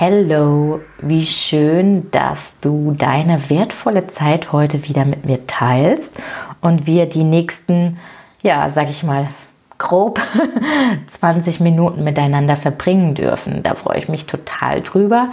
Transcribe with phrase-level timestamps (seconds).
[0.00, 6.12] Hello, wie schön, dass du deine wertvolle Zeit heute wieder mit mir teilst
[6.60, 7.98] und wir die nächsten,
[8.40, 9.26] ja, sag ich mal,
[9.76, 10.20] grob
[11.08, 13.64] 20 Minuten miteinander verbringen dürfen.
[13.64, 15.30] Da freue ich mich total drüber.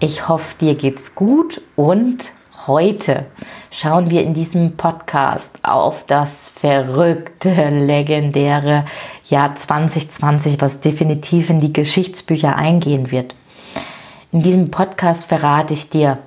[0.00, 2.32] Ich hoffe, dir geht's gut und
[2.66, 3.26] heute
[3.70, 8.86] schauen wir in diesem Podcast auf das verrückte, legendäre
[9.26, 13.34] Jahr 2020, was definitiv in die Geschichtsbücher eingehen wird.
[14.30, 16.18] In diesem Podcast verrate ich dir,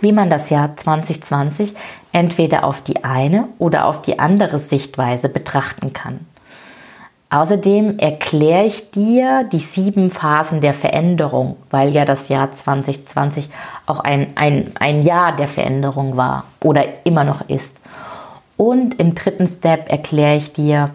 [0.00, 1.74] wie man das Jahr 2020
[2.12, 6.20] entweder auf die eine oder auf die andere Sichtweise betrachten kann.
[7.30, 13.48] Außerdem erkläre ich dir die sieben Phasen der Veränderung, weil ja das Jahr 2020
[13.86, 17.74] auch ein, ein, ein Jahr der Veränderung war oder immer noch ist.
[18.56, 20.90] Und im dritten Step erkläre ich dir,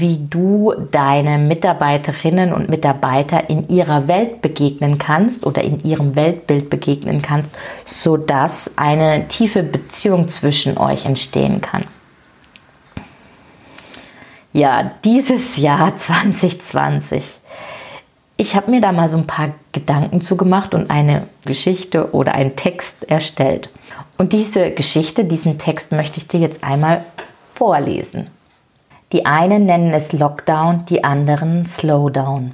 [0.00, 6.70] wie du deine Mitarbeiterinnen und Mitarbeiter in ihrer Welt begegnen kannst oder in ihrem Weltbild
[6.70, 7.50] begegnen kannst,
[7.84, 11.84] sodass eine tiefe Beziehung zwischen euch entstehen kann.
[14.52, 17.24] Ja, dieses Jahr 2020.
[18.36, 22.56] Ich habe mir da mal so ein paar Gedanken zugemacht und eine Geschichte oder einen
[22.56, 23.68] Text erstellt.
[24.16, 27.04] Und diese Geschichte, diesen Text möchte ich dir jetzt einmal
[27.52, 28.28] vorlesen.
[29.14, 32.52] Die einen nennen es Lockdown, die anderen Slowdown.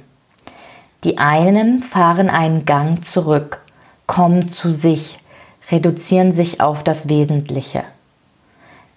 [1.03, 3.61] Die einen fahren einen Gang zurück,
[4.05, 5.17] kommen zu sich,
[5.71, 7.83] reduzieren sich auf das Wesentliche.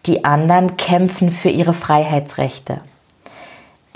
[0.05, 2.83] Die anderen kämpfen für ihre Freiheitsrechte.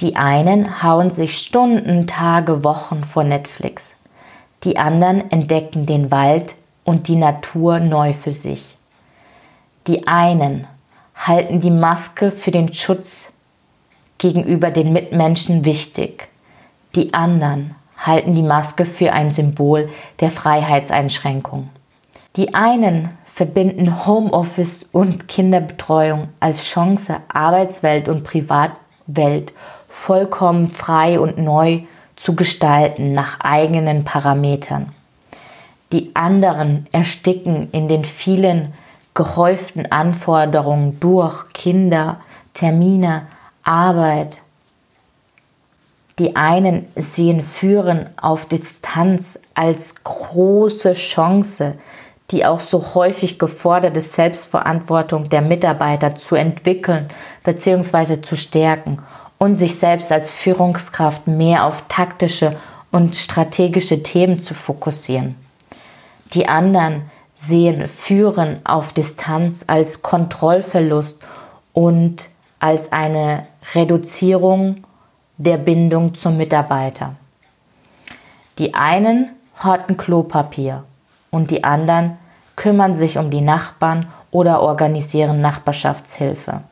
[0.01, 3.85] Die einen hauen sich Stunden, Tage, Wochen vor Netflix.
[4.65, 6.55] Die anderen entdecken den Wald
[6.85, 8.79] und die Natur neu für sich.
[9.87, 10.67] Die einen
[11.15, 13.31] halten die Maske für den Schutz
[14.19, 16.29] gegenüber den Mitmenschen wichtig.
[16.95, 19.89] Die anderen halten die Maske für ein Symbol
[20.21, 21.71] der Freiheitseinschränkung.
[22.37, 29.53] Die einen verbinden Homeoffice und Kinderbetreuung als Chance, Arbeitswelt und Privatwelt
[29.89, 31.83] vollkommen frei und neu
[32.17, 34.93] zu gestalten nach eigenen Parametern.
[35.93, 38.75] Die anderen ersticken in den vielen
[39.15, 42.21] gehäuften Anforderungen durch Kinder,
[42.55, 43.23] Termine,
[43.69, 44.39] Arbeit.
[46.19, 51.75] Die einen sehen Führen auf Distanz als große Chance,
[52.31, 57.11] die auch so häufig geforderte Selbstverantwortung der Mitarbeiter zu entwickeln
[57.45, 58.23] bzw.
[58.23, 59.01] zu stärken
[59.37, 62.57] und sich selbst als Führungskraft mehr auf taktische
[62.91, 65.37] und strategische Themen zu fokussieren.
[66.33, 67.03] Die anderen
[67.37, 71.19] sehen Führen auf Distanz als Kontrollverlust
[71.75, 72.29] und
[72.61, 74.85] als eine Reduzierung
[75.37, 77.15] der Bindung zum Mitarbeiter.
[78.59, 79.31] Die einen
[79.63, 80.85] horten Klopapier
[81.31, 82.19] und die anderen
[82.57, 86.63] kümmern sich um die Nachbarn oder organisieren Nachbarschaftshilfe.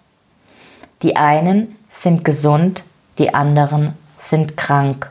[1.03, 2.83] Die einen sind gesund,
[3.19, 5.11] die anderen sind krank.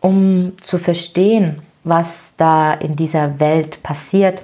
[0.00, 4.42] Um zu verstehen, was da in dieser Welt passiert,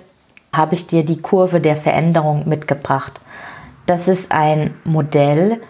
[0.52, 3.20] habe ich dir die Kurve der Veränderung mitgebracht.
[3.86, 5.60] Das ist ein Modell,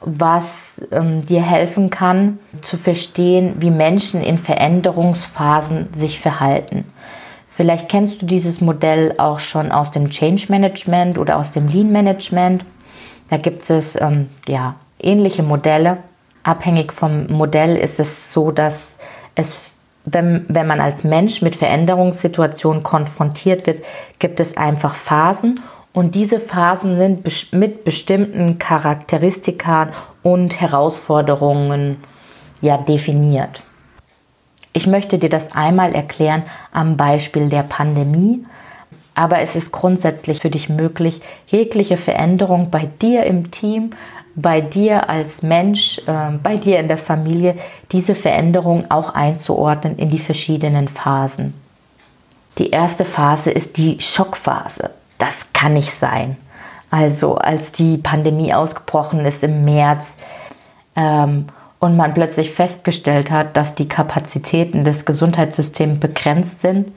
[0.00, 6.84] was ähm, dir helfen kann zu verstehen, wie Menschen in Veränderungsphasen sich verhalten.
[7.48, 11.90] Vielleicht kennst du dieses Modell auch schon aus dem Change Management oder aus dem Lean
[11.90, 12.64] Management.
[13.30, 15.98] Da gibt es ähm, ja, ähnliche Modelle.
[16.42, 18.98] Abhängig vom Modell ist es so, dass
[19.34, 19.60] es,
[20.04, 23.84] wenn, wenn man als Mensch mit Veränderungssituationen konfrontiert wird,
[24.18, 25.60] gibt es einfach Phasen
[25.94, 29.90] und diese Phasen sind mit bestimmten Charakteristika
[30.22, 31.98] und Herausforderungen
[32.60, 33.62] ja definiert.
[34.72, 36.42] Ich möchte dir das einmal erklären
[36.72, 38.44] am Beispiel der Pandemie,
[39.14, 43.90] aber es ist grundsätzlich für dich möglich, jegliche Veränderung bei dir im Team,
[44.34, 47.54] bei dir als Mensch, äh, bei dir in der Familie,
[47.92, 51.54] diese Veränderung auch einzuordnen in die verschiedenen Phasen.
[52.58, 56.36] Die erste Phase ist die Schockphase das kann nicht sein.
[56.90, 60.12] Also als die Pandemie ausgebrochen ist im März
[60.94, 61.46] ähm,
[61.80, 66.92] und man plötzlich festgestellt hat, dass die Kapazitäten des Gesundheitssystems begrenzt sind,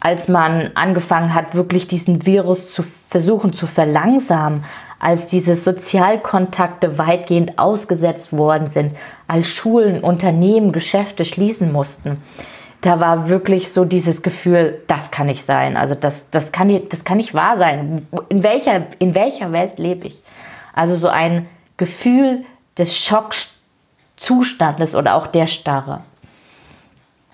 [0.00, 4.64] als man angefangen hat, wirklich diesen Virus zu versuchen zu verlangsamen,
[4.98, 8.96] als diese Sozialkontakte weitgehend ausgesetzt worden sind,
[9.28, 12.22] als Schulen, Unternehmen, Geschäfte schließen mussten.
[12.86, 15.76] Da war wirklich so dieses Gefühl, das kann nicht sein.
[15.76, 18.06] Also das, das, kann, das kann nicht wahr sein.
[18.28, 20.22] In welcher, in welcher Welt lebe ich?
[20.72, 21.48] Also so ein
[21.78, 22.44] Gefühl
[22.78, 23.56] des Schocks
[24.14, 26.02] Zustandes oder auch der Starre.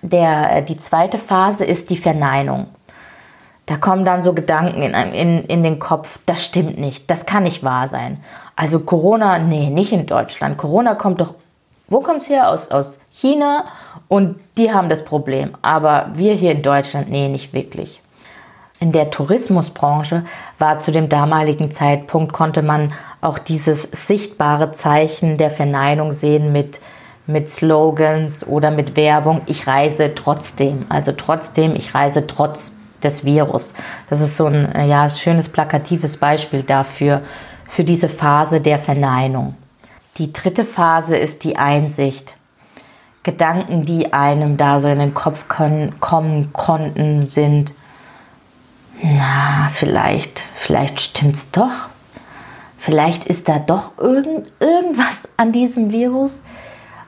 [0.01, 2.65] Der, äh, die zweite Phase ist die Verneinung.
[3.67, 7.43] Da kommen dann so Gedanken in, in, in den Kopf, das stimmt nicht, das kann
[7.43, 8.23] nicht wahr sein.
[8.55, 10.57] Also Corona, nee, nicht in Deutschland.
[10.57, 11.35] Corona kommt doch,
[11.89, 12.49] wo kommt es her?
[12.49, 13.65] Aus, aus China
[14.07, 15.51] und die haben das Problem.
[15.61, 18.01] Aber wir hier in Deutschland, nee, nicht wirklich.
[18.79, 20.25] In der Tourismusbranche
[20.59, 26.81] war zu dem damaligen Zeitpunkt, konnte man auch dieses sichtbare Zeichen der Verneinung sehen mit,
[27.27, 30.87] mit Slogans oder mit Werbung, ich reise trotzdem.
[30.89, 32.73] Also trotzdem, ich reise trotz
[33.03, 33.71] des Virus.
[34.09, 37.21] Das ist so ein äh, ja, schönes plakatives Beispiel dafür,
[37.67, 39.55] für diese Phase der Verneinung.
[40.17, 42.33] Die dritte Phase ist die Einsicht.
[43.23, 47.73] Gedanken, die einem da so in den Kopf können, kommen konnten, sind,
[49.01, 51.89] na, vielleicht, vielleicht stimmt's doch
[52.83, 56.41] vielleicht ist da doch irgend, irgendwas an diesem Virus.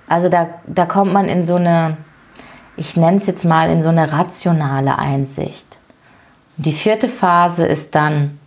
[0.07, 1.97] Also da, da kommt man in so eine,
[2.77, 5.65] ich nenne es jetzt mal, in so eine rationale Einsicht.
[6.55, 8.39] Und die vierte Phase ist dann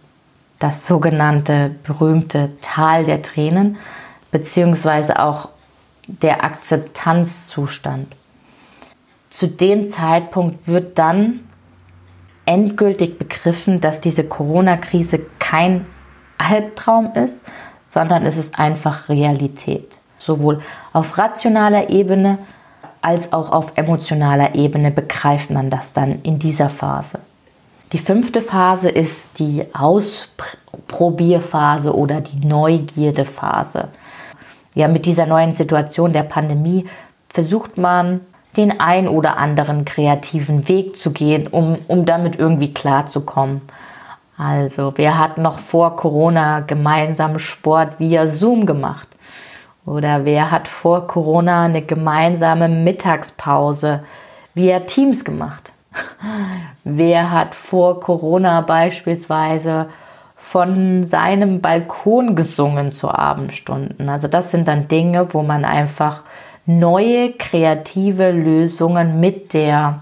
[0.58, 3.76] das sogenannte berühmte Tal der Tränen,
[4.30, 5.50] beziehungsweise auch
[6.08, 8.08] der Akzeptanzzustand.
[9.30, 11.40] Zu dem Zeitpunkt wird dann
[12.46, 15.86] endgültig begriffen, dass diese Corona-Krise kein
[16.38, 17.40] Albtraum ist,
[17.90, 19.98] sondern es ist einfach Realität.
[20.18, 20.60] Sowohl
[20.92, 22.38] auf rationaler Ebene
[23.02, 27.18] als auch auf emotionaler Ebene begreift man das dann in dieser Phase.
[27.92, 33.88] Die fünfte Phase ist die Ausprobierphase oder die Neugierdephase.
[34.74, 36.88] Ja, mit dieser neuen Situation der Pandemie
[37.28, 38.20] versucht man,
[38.56, 43.62] den ein oder anderen kreativen Weg zu gehen, um, um damit irgendwie klarzukommen.
[44.36, 49.08] Also, wer hat noch vor Corona gemeinsam Sport via Zoom gemacht?
[49.84, 54.04] Oder wer hat vor Corona eine gemeinsame Mittagspause
[54.54, 55.70] via Teams gemacht?
[56.84, 59.86] Wer hat vor Corona beispielsweise
[60.50, 64.08] von seinem Balkon gesungen zu Abendstunden?
[64.08, 66.22] Also das sind dann Dinge, wo man einfach
[66.64, 70.00] neue kreative Lösungen mit der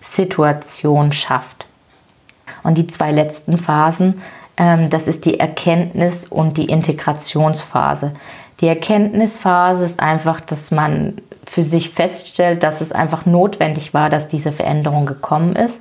[0.00, 1.66] Situation schafft.
[2.62, 4.22] Und die zwei letzten Phasen,
[4.56, 8.12] ähm, das ist die Erkenntnis und die Integrationsphase.
[8.60, 14.28] Die Erkenntnisphase ist einfach, dass man für sich feststellt, dass es einfach notwendig war, dass
[14.28, 15.78] diese Veränderung gekommen ist.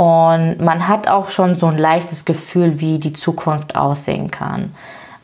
[0.00, 4.74] Und man hat auch schon so ein leichtes Gefühl, wie die Zukunft aussehen kann.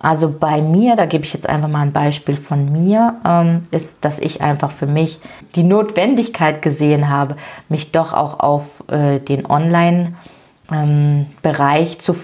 [0.00, 4.04] Also bei mir, da gebe ich jetzt einfach mal ein Beispiel von mir, ähm, ist,
[4.04, 5.18] dass ich einfach für mich
[5.54, 7.36] die Notwendigkeit gesehen habe,
[7.70, 10.12] mich doch auch auf äh, den Online-
[10.70, 11.26] ähm,
[11.98, 12.14] zu,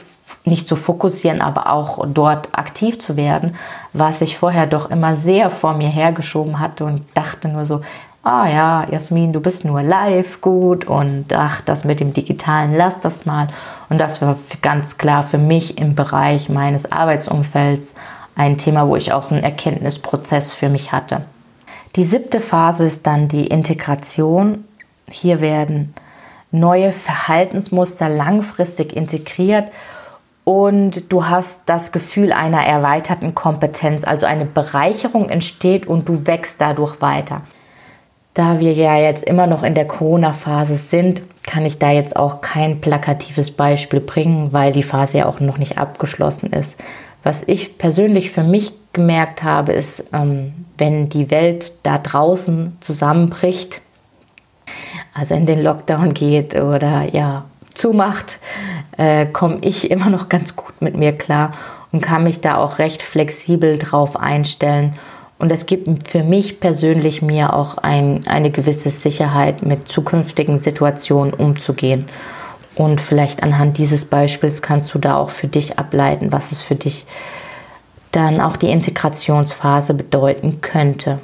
[0.44, 3.56] nicht zu fokussieren, aber auch dort aktiv zu werden,
[3.92, 7.82] was ich vorher doch immer sehr vor mir hergeschoben hatte und dachte nur so,
[8.24, 12.98] ah ja, Jasmin, du bist nur live gut und ach, das mit dem Digitalen, lass
[13.00, 13.48] das mal.
[13.88, 17.94] Und das war ganz klar für mich im Bereich meines Arbeitsumfelds
[18.34, 21.22] ein Thema, wo ich auch einen Erkenntnisprozess für mich hatte.
[21.96, 24.64] Die siebte Phase ist dann die Integration.
[25.10, 25.94] Hier werden
[26.50, 29.66] neue Verhaltensmuster langfristig integriert
[30.44, 36.56] und du hast das Gefühl einer erweiterten Kompetenz, also eine Bereicherung entsteht und du wächst
[36.58, 37.42] dadurch weiter.
[38.34, 42.40] Da wir ja jetzt immer noch in der Corona-Phase sind, kann ich da jetzt auch
[42.40, 46.76] kein plakatives Beispiel bringen, weil die Phase ja auch noch nicht abgeschlossen ist.
[47.22, 53.80] Was ich persönlich für mich gemerkt habe, ist, ähm, wenn die Welt da draußen zusammenbricht,
[55.14, 58.38] also in den Lockdown geht oder ja zumacht,
[58.96, 61.52] äh, komme ich immer noch ganz gut mit mir klar
[61.92, 64.94] und kann mich da auch recht flexibel drauf einstellen.
[65.38, 71.34] Und es gibt für mich persönlich mir auch ein, eine gewisse Sicherheit, mit zukünftigen Situationen
[71.34, 72.08] umzugehen.
[72.76, 76.76] Und vielleicht anhand dieses Beispiels kannst du da auch für dich ableiten, was es für
[76.76, 77.06] dich
[78.12, 81.18] dann auch die Integrationsphase bedeuten könnte.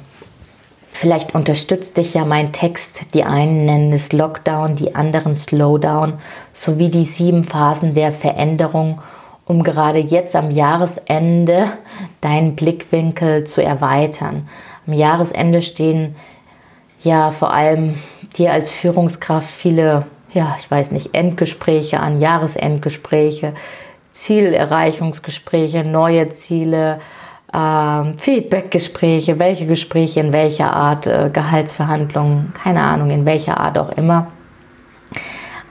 [0.99, 2.89] Vielleicht unterstützt dich ja mein Text.
[3.13, 6.15] Die einen nennen es Lockdown, die anderen Slowdown,
[6.53, 9.01] sowie die sieben Phasen der Veränderung,
[9.45, 11.71] um gerade jetzt am Jahresende
[12.19, 14.49] deinen Blickwinkel zu erweitern.
[14.85, 16.17] am Jahresende stehen
[17.01, 17.95] ja vor allem
[18.37, 23.53] dir als Führungskraft viele, ja, ich weiß nicht, Endgespräche an, Jahresendgespräche,
[24.11, 26.99] Zielerreichungsgespräche, neue Ziele,
[27.53, 33.89] äh, Feedbackgespräche, welche Gespräche in welcher Art, äh, Gehaltsverhandlungen, keine Ahnung, in welcher Art auch
[33.89, 34.27] immer.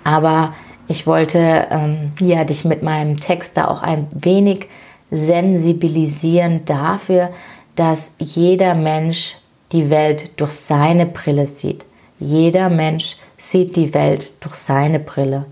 [0.04, 0.54] Aber
[0.86, 4.68] ich wollte ähm, ja, dich mit meinem Text da auch ein wenig
[5.10, 7.30] sensibilisieren dafür,
[7.76, 9.36] dass jeder Mensch
[9.72, 11.84] die Welt durch seine Brille sieht.
[12.18, 15.46] Jeder Mensch sieht die Welt durch seine Brille.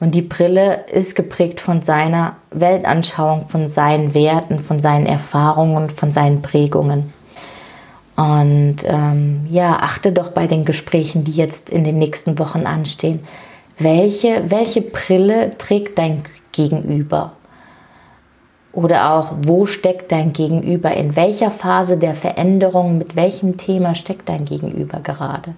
[0.00, 6.12] Und die Brille ist geprägt von seiner Weltanschauung, von seinen Werten, von seinen Erfahrungen, von
[6.12, 7.12] seinen Prägungen.
[8.16, 13.20] Und ähm, ja, achte doch bei den Gesprächen, die jetzt in den nächsten Wochen anstehen,
[13.78, 17.32] welche, welche Brille trägt dein Gegenüber?
[18.72, 20.92] Oder auch, wo steckt dein Gegenüber?
[20.94, 25.54] In welcher Phase der Veränderung, mit welchem Thema steckt dein Gegenüber gerade?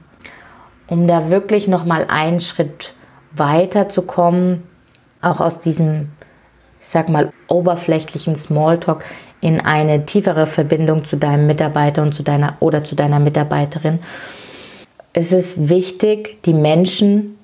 [0.87, 2.95] Um da wirklich nochmal einen Schritt
[3.33, 4.63] weiterzukommen,
[5.23, 6.11] auch aus diesem,
[6.81, 9.05] ich sag mal, oberflächlichen Smalltalk
[9.41, 14.01] in eine tiefere Verbindung zu deinem Mitarbeiter und zu deiner oder zu deiner Mitarbeiterin.
[15.13, 17.39] Es ist wichtig, die Menschen,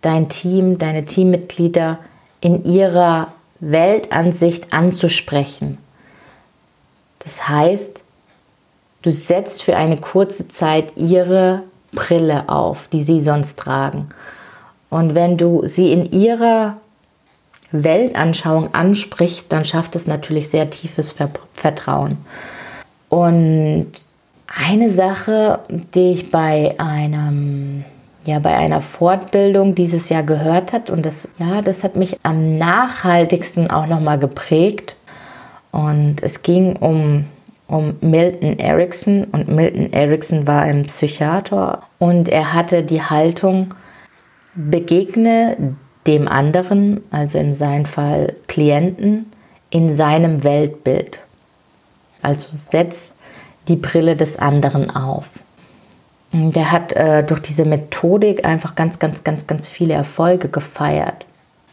[0.00, 1.98] dein Team, deine Teammitglieder
[2.40, 5.78] in ihrer Weltansicht anzusprechen.
[7.20, 8.00] Das heißt,
[9.02, 14.08] du setzt für eine kurze Zeit ihre Brille auf, die sie sonst tragen.
[14.90, 16.78] Und wenn du sie in ihrer
[17.72, 21.14] Weltanschauung ansprichst, dann schafft es natürlich sehr tiefes
[21.52, 22.16] Vertrauen.
[23.08, 23.90] Und
[24.46, 27.84] eine Sache, die ich bei einem
[28.24, 32.58] ja bei einer Fortbildung dieses Jahr gehört hat und das ja, das hat mich am
[32.58, 34.94] nachhaltigsten auch noch mal geprägt.
[35.70, 37.26] Und es ging um
[37.68, 43.74] um Milton Erickson und Milton Erickson war ein Psychiater und er hatte die Haltung
[44.58, 49.30] begegne dem anderen, also in seinem Fall Klienten,
[49.70, 51.20] in seinem Weltbild.
[52.22, 53.12] Also setz
[53.68, 55.26] die Brille des anderen auf.
[56.32, 61.24] Der hat äh, durch diese Methodik einfach ganz, ganz, ganz, ganz viele Erfolge gefeiert.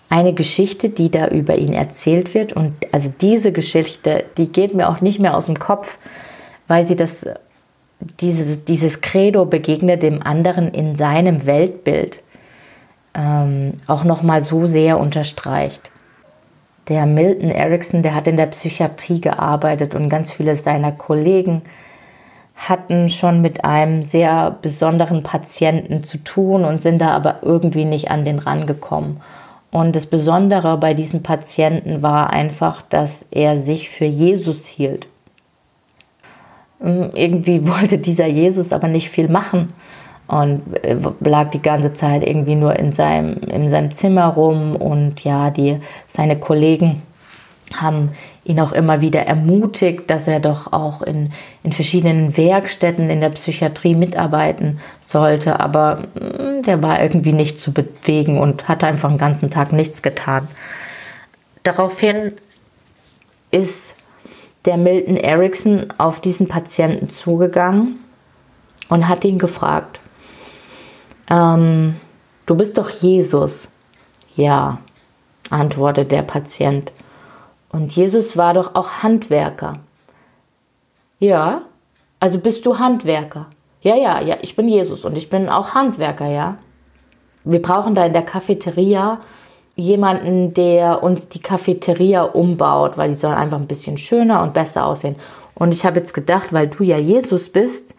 [0.10, 4.90] Eine Geschichte, die da über ihn erzählt wird, und also diese Geschichte, die geht mir
[4.90, 5.98] auch nicht mehr aus dem Kopf,
[6.68, 7.26] weil sie das,
[8.22, 12.20] dieses, dieses Credo begegnet dem anderen in seinem Weltbild
[13.16, 15.90] ähm, auch nochmal so sehr unterstreicht.
[16.88, 21.64] Der Milton Erickson, der hat in der Psychiatrie gearbeitet und ganz viele seiner Kollegen
[22.56, 28.12] hatten schon mit einem sehr besonderen Patienten zu tun und sind da aber irgendwie nicht
[28.12, 29.22] an den rangekommen.
[29.72, 35.08] Und das Besondere bei diesem Patienten war einfach, dass er sich für Jesus hielt.
[36.80, 39.74] Irgendwie wollte dieser Jesus aber nicht viel machen
[40.28, 45.24] und äh, lag die ganze Zeit irgendwie nur in seinem, in seinem Zimmer rum und
[45.24, 45.78] ja, die,
[46.10, 47.02] seine Kollegen
[47.74, 48.12] haben
[48.44, 51.32] ihn auch immer wieder ermutigt, dass er doch auch in,
[51.64, 55.60] in verschiedenen Werkstätten in der Psychiatrie mitarbeiten sollte.
[55.60, 60.04] Aber mm, der war irgendwie nicht zu bewegen und hat einfach den ganzen Tag nichts
[60.04, 60.48] getan.
[61.64, 62.34] Daraufhin
[63.50, 63.96] ist
[64.66, 68.00] der Milton Erickson auf diesen Patienten zugegangen
[68.90, 70.00] und hat ihn gefragt,
[71.30, 71.96] ähm,
[72.46, 73.68] du bist doch Jesus.
[74.36, 74.80] Ja,
[75.50, 76.92] antwortet der Patient.
[77.70, 79.80] Und Jesus war doch auch Handwerker.
[81.20, 81.62] Ja,
[82.20, 83.48] also bist du Handwerker.
[83.82, 86.58] Ja, ja, ja, ich bin Jesus und ich bin auch Handwerker, ja.
[87.44, 89.20] Wir brauchen da in der Cafeteria
[89.76, 94.86] jemanden, der uns die Cafeteria umbaut, weil die soll einfach ein bisschen schöner und besser
[94.86, 95.16] aussehen.
[95.54, 97.94] Und ich habe jetzt gedacht, weil du ja Jesus bist,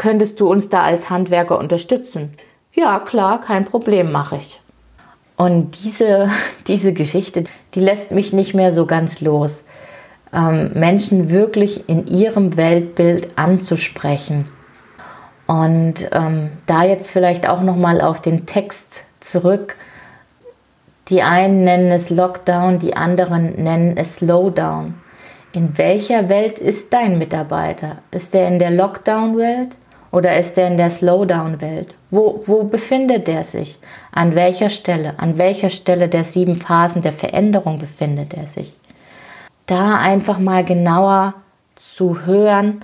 [0.00, 2.32] könntest du uns da als Handwerker unterstützen?
[2.72, 4.58] Ja, klar, kein Problem, mache ich.
[5.36, 6.30] Und diese,
[6.66, 9.62] diese Geschichte, die lässt mich nicht mehr so ganz los.
[10.32, 14.48] Ähm, Menschen wirklich in ihrem Weltbild anzusprechen.
[15.46, 19.76] Und ähm, da jetzt vielleicht auch nochmal auf den Text zurück.
[21.08, 24.94] Die einen nennen es Lockdown, die anderen nennen es Slowdown.
[25.52, 27.98] In welcher Welt ist dein Mitarbeiter?
[28.12, 29.76] Ist er in der Lockdown-Welt
[30.12, 31.94] oder ist er in der Slowdown-Welt?
[32.10, 33.78] Wo, wo befindet er sich?
[34.12, 35.14] An welcher Stelle?
[35.18, 38.72] An welcher Stelle der sieben Phasen der Veränderung befindet er sich?
[39.66, 41.34] Da einfach mal genauer
[41.76, 42.82] zu hören,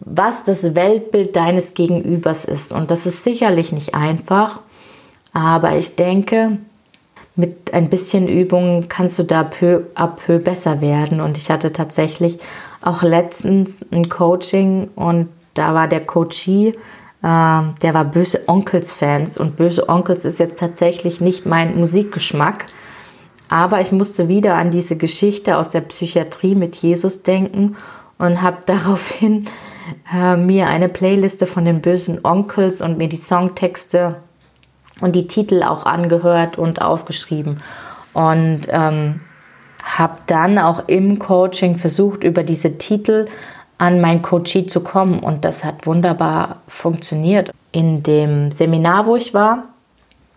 [0.00, 2.72] was das Weltbild deines Gegenübers ist.
[2.72, 4.60] Und das ist sicherlich nicht einfach,
[5.32, 6.58] aber ich denke,
[7.34, 11.20] mit ein bisschen Übung kannst du da peu à peu besser werden.
[11.20, 12.38] Und ich hatte tatsächlich
[12.82, 16.74] auch letztens ein Coaching und da war der Coachie, äh,
[17.22, 22.66] der war Böse Onkels-Fans und Böse Onkels ist jetzt tatsächlich nicht mein Musikgeschmack.
[23.48, 27.76] Aber ich musste wieder an diese Geschichte aus der Psychiatrie mit Jesus denken
[28.18, 29.48] und habe daraufhin
[30.14, 34.16] äh, mir eine Playliste von den bösen Onkels und mir die Songtexte
[35.00, 37.62] und die Titel auch angehört und aufgeschrieben.
[38.12, 39.20] Und ähm,
[39.82, 43.24] habe dann auch im Coaching versucht, über diese Titel
[43.78, 45.20] an mein Coachie zu kommen.
[45.20, 47.50] Und das hat wunderbar funktioniert.
[47.72, 49.64] In dem Seminar, wo ich war,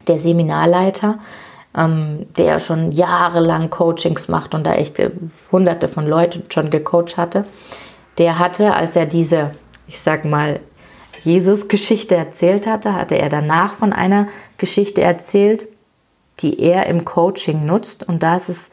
[0.08, 1.20] der Seminarleiter,
[1.76, 4.98] ähm, der schon jahrelang Coachings macht und da echt
[5.52, 7.46] hunderte von Leuten schon gecoacht hatte,
[8.18, 9.56] der hatte, als er diese,
[9.88, 10.60] ich sag mal,
[11.24, 15.68] Jesus-Geschichte erzählt hatte, hatte er danach von einer Geschichte erzählt,
[16.40, 18.08] die er im Coaching nutzt.
[18.08, 18.70] Und da ist es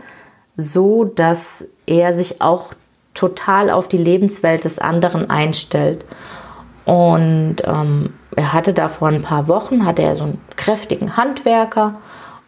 [0.56, 2.72] so, dass er sich auch
[3.18, 6.04] total auf die Lebenswelt des anderen einstellt.
[6.84, 11.96] Und ähm, er hatte da vor ein paar Wochen, hatte er so einen kräftigen Handwerker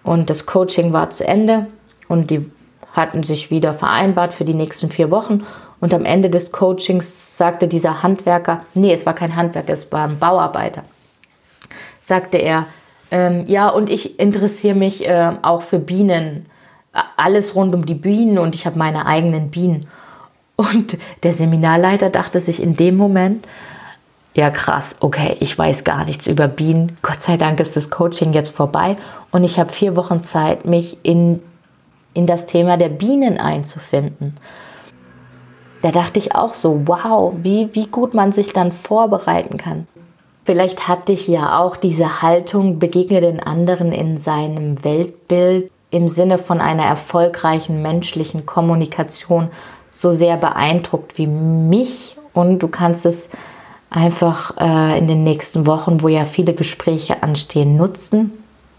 [0.04, 1.66] und das Coaching war zu Ende
[2.08, 2.50] und die
[2.92, 5.44] hatten sich wieder vereinbart für die nächsten vier Wochen.
[5.80, 10.06] Und am Ende des Coachings sagte dieser Handwerker, nee, es war kein Handwerker, es war
[10.06, 10.84] ein Bauarbeiter,
[12.00, 12.66] sagte er,
[13.10, 16.46] ähm, ja, und ich interessiere mich äh, auch für Bienen,
[17.16, 19.86] alles rund um die Bienen und ich habe meine eigenen Bienen.
[20.60, 23.46] Und der Seminarleiter dachte sich in dem Moment,
[24.34, 26.98] ja krass, okay, ich weiß gar nichts über Bienen.
[27.00, 28.98] Gott sei Dank ist das Coaching jetzt vorbei
[29.30, 31.40] und ich habe vier Wochen Zeit, mich in,
[32.12, 34.36] in das Thema der Bienen einzufinden.
[35.80, 39.88] Da dachte ich auch so, wow, wie, wie gut man sich dann vorbereiten kann.
[40.44, 46.36] Vielleicht hat dich ja auch diese Haltung, begegne den anderen in seinem Weltbild im Sinne
[46.36, 49.48] von einer erfolgreichen menschlichen Kommunikation
[50.00, 52.16] so sehr beeindruckt wie mich.
[52.32, 53.28] Und du kannst es
[53.90, 58.32] einfach äh, in den nächsten Wochen, wo ja viele Gespräche anstehen, nutzen.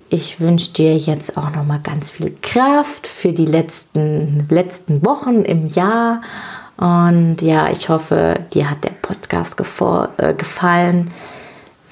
[0.09, 5.43] Ich wünsche dir jetzt auch noch mal ganz viel Kraft für die letzten, letzten Wochen
[5.43, 6.21] im Jahr.
[6.77, 9.59] Und ja, ich hoffe, dir hat der Podcast
[10.17, 11.11] äh, gefallen.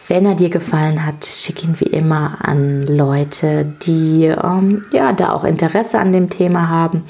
[0.08, 5.34] Wenn er dir gefallen hat, schick ihn wie immer an Leute, die ähm, ja da
[5.34, 7.04] auch Interesse an dem Thema haben.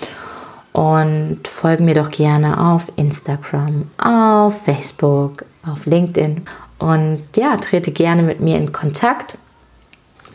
[0.79, 6.47] Und folge mir doch gerne auf Instagram, auf Facebook, auf LinkedIn.
[6.77, 9.37] Und ja, trete gerne mit mir in Kontakt.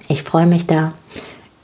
[0.06, 0.92] Ich freue mich da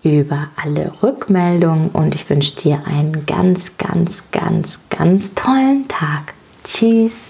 [0.03, 6.33] über alle Rückmeldungen und ich wünsche dir einen ganz, ganz, ganz, ganz tollen Tag.
[6.65, 7.30] Tschüss.